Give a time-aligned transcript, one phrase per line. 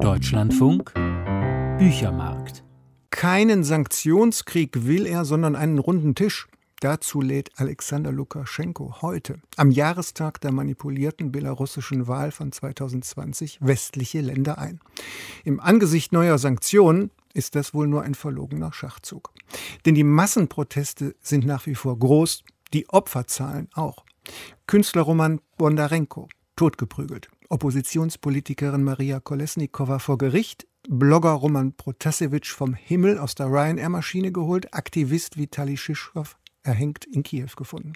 [0.00, 0.94] Deutschlandfunk
[1.78, 2.62] Büchermarkt.
[3.10, 6.46] Keinen Sanktionskrieg will er, sondern einen runden Tisch.
[6.78, 14.58] Dazu lädt Alexander Lukaschenko heute, am Jahrestag der manipulierten belarussischen Wahl von 2020, westliche Länder
[14.58, 14.78] ein.
[15.44, 19.32] Im Angesicht neuer Sanktionen ist das wohl nur ein verlogener Schachzug.
[19.84, 24.04] Denn die Massenproteste sind nach wie vor groß, die Opferzahlen auch.
[24.68, 27.28] Künstler Roman Bondarenko, totgeprügelt.
[27.48, 35.38] Oppositionspolitikerin Maria Kolesnikova vor Gericht, Blogger Roman Protasevich vom Himmel aus der Ryanair-Maschine geholt, Aktivist
[35.38, 37.94] Vitali Shishkov erhängt in Kiew gefunden.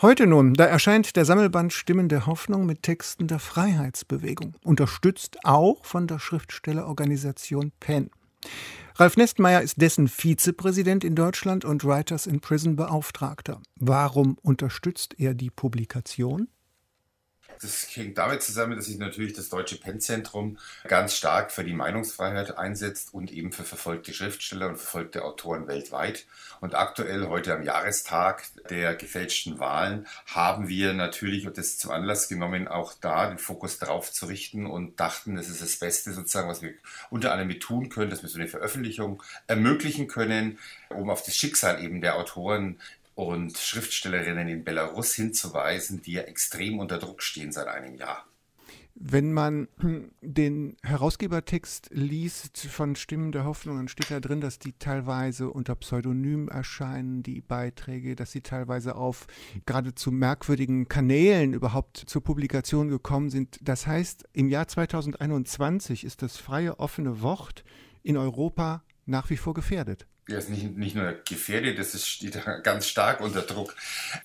[0.00, 5.84] Heute nun, da erscheint der Sammelband Stimmen der Hoffnung mit Texten der Freiheitsbewegung, unterstützt auch
[5.84, 8.10] von der Schriftstellerorganisation PEN.
[8.94, 13.60] Ralf Nestmeier ist dessen Vizepräsident in Deutschland und Writers in Prison Beauftragter.
[13.76, 16.48] Warum unterstützt er die Publikation?
[17.60, 22.56] Das hängt damit zusammen, dass sich natürlich das Deutsche Pennzentrum ganz stark für die Meinungsfreiheit
[22.56, 26.26] einsetzt und eben für verfolgte Schriftsteller und verfolgte Autoren weltweit.
[26.60, 32.28] Und aktuell, heute am Jahrestag der gefälschten Wahlen, haben wir natürlich und das zum Anlass
[32.28, 36.48] genommen, auch da den Fokus drauf zu richten und dachten, das ist das Beste sozusagen,
[36.48, 36.74] was wir
[37.10, 40.58] unter anderem mit tun können, dass wir so eine Veröffentlichung ermöglichen können,
[40.90, 42.78] um auf das Schicksal eben der Autoren
[43.18, 48.24] und Schriftstellerinnen in Belarus hinzuweisen, die ja extrem unter Druck stehen seit einem Jahr.
[48.94, 49.66] Wenn man
[50.22, 55.74] den Herausgebertext liest von Stimmen der Hoffnung, dann steht da drin, dass die teilweise unter
[55.74, 59.26] Pseudonym erscheinen, die Beiträge, dass sie teilweise auf
[59.66, 63.58] geradezu merkwürdigen Kanälen überhaupt zur Publikation gekommen sind.
[63.62, 67.64] Das heißt, im Jahr 2021 ist das freie, offene Wort
[68.04, 72.38] in Europa nach wie vor gefährdet ja, ist nicht, nicht nur gefährdet, das ist, steht
[72.62, 73.74] ganz stark unter Druck.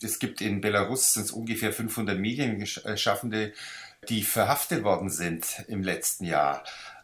[0.02, 3.54] Es gibt in Belarus ungefähr 500 Medienschaffende,
[4.10, 6.64] die verhaftet worden sind im letzten Jahr.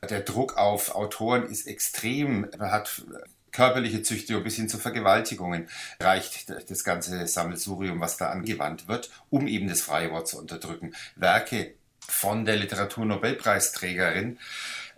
[0.09, 2.47] Der Druck auf Autoren ist extrem.
[2.57, 3.03] Man hat
[3.51, 9.47] körperliche Züchtigung bis hin zu Vergewaltigungen reicht das ganze Sammelsurium, was da angewandt wird, um
[9.47, 10.93] eben das freie Wort zu unterdrücken.
[11.15, 14.39] Werke von der Literaturnobelpreisträgerin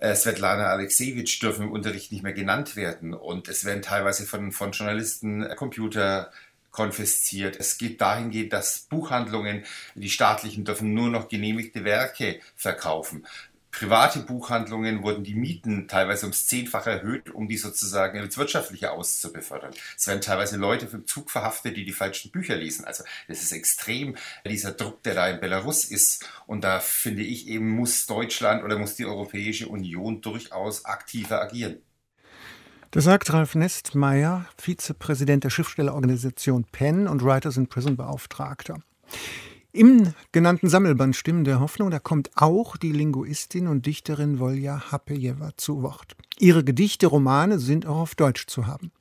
[0.01, 4.51] äh, Svetlana Alexejewitsch dürfen im Unterricht nicht mehr genannt werden und es werden teilweise von,
[4.51, 6.31] von Journalisten äh, Computer
[6.71, 7.57] konfisziert.
[7.59, 9.63] Es geht dahingehend, dass Buchhandlungen,
[9.93, 13.25] die staatlichen, dürfen nur noch genehmigte Werke verkaufen
[13.71, 19.71] private Buchhandlungen wurden die Mieten teilweise ums Zehnfache erhöht, um die sozusagen ins Wirtschaftliche auszubefördern.
[19.97, 22.85] Es werden teilweise Leute vom Zug verhaftet, die die falschen Bücher lesen.
[22.85, 24.15] Also das ist extrem,
[24.45, 26.25] dieser Druck, der da in Belarus ist.
[26.47, 31.77] Und da finde ich eben, muss Deutschland oder muss die Europäische Union durchaus aktiver agieren.
[32.91, 38.79] Das sagt Ralf Nestmeier, Vizepräsident der Schriftstellerorganisation PEN und Writers in Prison Beauftragter.
[39.73, 45.51] Im genannten Sammelband Stimmen der Hoffnung, da kommt auch die Linguistin und Dichterin Volja Hapejewa
[45.55, 46.17] zu Wort.
[46.39, 48.91] Ihre Gedichte, Romane sind auch auf Deutsch zu haben.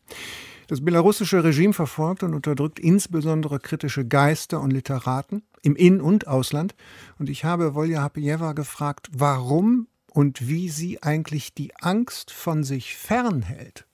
[0.68, 6.76] Das belarussische Regime verfolgt und unterdrückt insbesondere kritische Geister und Literaten im In- und Ausland.
[7.18, 12.94] Und ich habe Volja Hapejewa gefragt, warum und wie sie eigentlich die Angst von sich
[12.94, 13.86] fernhält.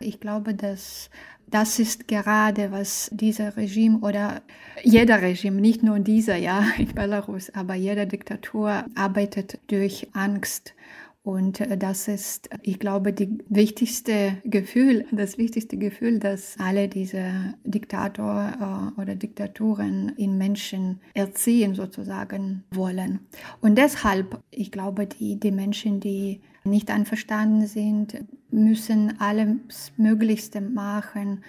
[0.00, 1.10] Ich glaube, dass
[1.50, 4.42] das ist gerade, was dieser Regime oder
[4.82, 10.74] jeder Regime, nicht nur dieser, ja, in Belarus, aber jede Diktatur arbeitet durch Angst.
[11.22, 18.94] Und das ist, ich glaube, die wichtigste Gefühl, das wichtigste Gefühl, das alle diese Diktator
[18.96, 23.20] äh, oder Diktaturen in Menschen erziehen sozusagen wollen.
[23.60, 31.42] Und deshalb, ich glaube, die, die Menschen, die nicht einverstanden sind, müssen alles Möglichste machen,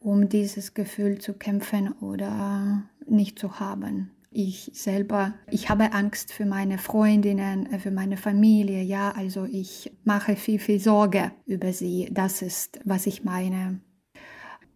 [0.00, 4.10] um dieses Gefühl zu kämpfen oder nicht zu haben.
[4.32, 10.36] Ich selber, ich habe Angst für meine Freundinnen, für meine Familie, ja, also ich mache
[10.36, 12.08] viel, viel Sorge über sie.
[12.12, 13.80] Das ist, was ich meine.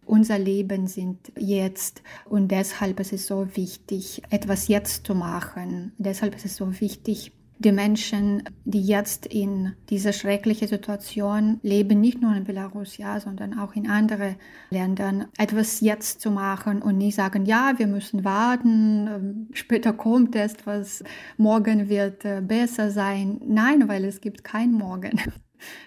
[0.07, 5.93] Unser Leben sind jetzt und deshalb ist es so wichtig, etwas jetzt zu machen.
[5.99, 7.33] Deshalb ist es so wichtig,
[7.65, 13.59] die Menschen, die jetzt in dieser schrecklichen Situation leben, nicht nur in Belarus, ja, sondern
[13.59, 14.37] auch in anderen
[14.71, 20.37] Ländern, etwas jetzt zu machen und nicht sagen, ja, wir müssen warten, ähm, später kommt
[20.37, 21.03] es, was
[21.39, 23.41] morgen wird äh, besser sein.
[23.47, 25.21] Nein, weil es gibt kein Morgen.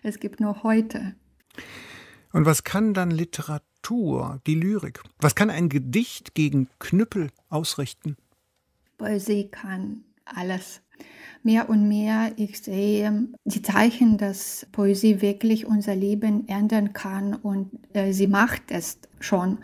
[0.01, 1.13] Es gibt nur heute.
[2.33, 5.03] Und was kann dann Literatur, die Lyrik?
[5.19, 8.17] Was kann ein Gedicht gegen Knüppel ausrichten?
[8.97, 10.81] Poesie kann alles
[11.43, 17.71] mehr und mehr ich sehe die Zeichen, dass Poesie wirklich unser Leben ändern kann und
[17.93, 19.59] äh, sie macht es schon.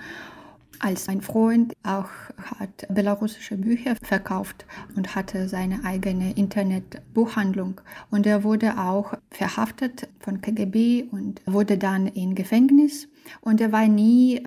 [0.80, 4.66] als ein Freund auch hat belarussische Bücher verkauft
[4.98, 7.80] und hatte seine eigene Internetbuchhandlung.
[8.12, 13.08] Und er wurde auch verhaftet von KGB und wurde dann in Gefängnis.
[13.40, 14.44] Und er war nie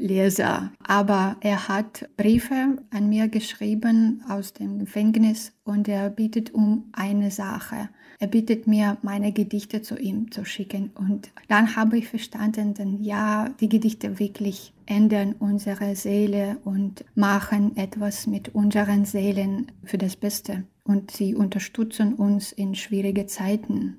[0.00, 6.88] Poesieleser, aber er hat Briefe an mir geschrieben aus dem Gefängnis und er bittet um
[6.92, 7.90] eine Sache.
[8.18, 10.90] Er bittet mir, meine Gedichte zu ihm zu schicken.
[10.94, 17.76] Und dann habe ich verstanden, denn ja, die Gedichte wirklich ändern unsere Seele und machen
[17.76, 20.64] etwas mit unseren Seelen für das Beste.
[20.84, 23.98] Und sie unterstützen uns in schwierige Zeiten.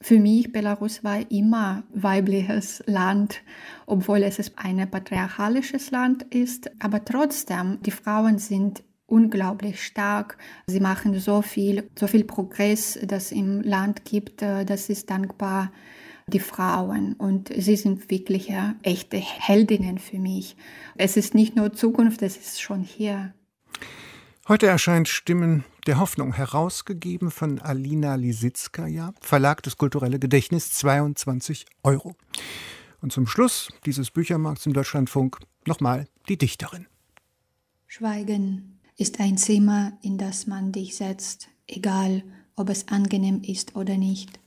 [0.00, 3.42] Für mich, Belarus war immer weibliches Land,
[3.86, 6.70] obwohl es ein patriarchalisches Land ist.
[6.80, 10.38] Aber trotzdem, die Frauen sind unglaublich stark.
[10.66, 14.42] Sie machen so viel, so viel Progress, das im Land gibt.
[14.42, 15.72] Das ist dankbar
[16.26, 18.52] die Frauen und sie sind wirklich
[18.82, 20.56] echte Heldinnen für mich.
[20.96, 23.34] Es ist nicht nur Zukunft, es ist schon hier.
[24.48, 32.16] Heute erscheint Stimmen der Hoffnung, herausgegeben von Alina Lisitskaya, Verlag des Kulturelle Gedächtnis, 22 Euro.
[33.00, 36.86] Und zum Schluss dieses Büchermarkts im Deutschlandfunk nochmal die Dichterin.
[37.86, 42.24] Schweigen ist ein Zimmer, in das man dich setzt, egal
[42.56, 44.40] ob es angenehm ist oder nicht.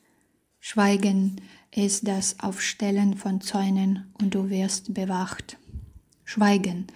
[0.59, 1.41] Schweigen
[1.71, 5.57] ist das Aufstellen von Zäunen und du wirst bewacht.
[6.33, 6.87] Schweigen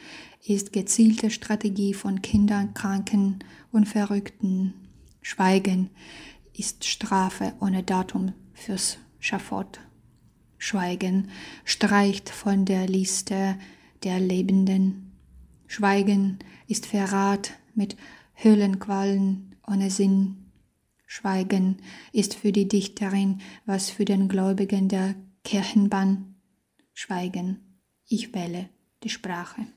[0.47, 3.37] ist gezielte Strategie von Kindern, Kranken
[3.71, 4.73] und Verrückten.
[5.21, 5.91] Schweigen
[6.53, 9.79] ist Strafe ohne Datum fürs Schafott.
[10.57, 11.29] Schweigen
[11.65, 13.59] streicht von der Liste
[14.01, 15.11] der Lebenden.
[15.67, 17.95] Schweigen ist Verrat mit
[18.33, 20.51] Höhlenquallen ohne Sinn.
[21.05, 21.77] Schweigen
[22.11, 25.13] ist für die Dichterin, was für den Gläubigen der
[25.43, 26.37] Kirchenbann.
[26.95, 28.69] Schweigen, ich wähle
[29.03, 29.76] die Sprache.